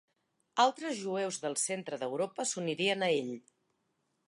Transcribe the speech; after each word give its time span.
Altres 0.63 0.95
jueus 1.01 1.37
del 1.43 1.57
centre 1.65 2.01
d'Europa 2.05 2.47
s'unirien 2.53 3.07
a 3.09 3.13
ell. 3.21 3.33